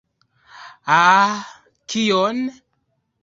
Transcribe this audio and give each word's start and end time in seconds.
Ah? 1.01 1.33
Kion? 1.89 2.39